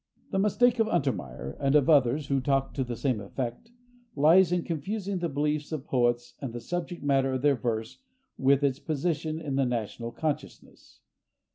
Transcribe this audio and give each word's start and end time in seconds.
The 0.31 0.39
mistake 0.39 0.79
of 0.79 0.87
Untermeyer, 0.87 1.55
and 1.59 1.75
of 1.75 1.87
others 1.87 2.25
who 2.25 2.39
talk 2.41 2.73
to 2.73 2.83
the 2.83 2.95
same 2.95 3.21
effect, 3.21 3.69
lies 4.15 4.51
in 4.51 4.63
confusing 4.63 5.19
the 5.19 5.29
beliefs 5.29 5.71
of 5.71 5.85
poets 5.85 6.33
and 6.41 6.53
the 6.53 6.59
subject 6.59 7.03
matter 7.03 7.33
of 7.33 7.43
their 7.43 7.55
verse 7.55 7.99
with 8.35 8.63
its 8.63 8.79
position 8.79 9.39
in 9.39 9.57
the 9.57 9.65
national 9.67 10.11
consciousness. 10.11 11.01